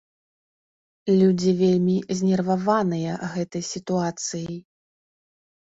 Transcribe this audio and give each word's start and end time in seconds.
Людзі 1.19 1.51
вельмі 1.61 1.97
знерваваныя 2.21 3.13
гэтай 3.35 3.63
сітуацыяй. 3.73 4.57